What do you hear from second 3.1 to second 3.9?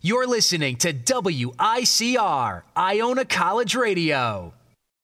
College